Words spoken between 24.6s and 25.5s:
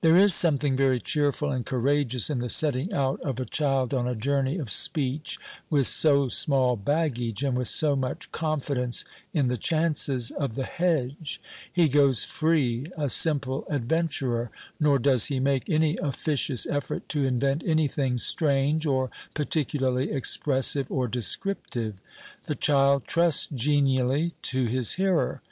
his hearer.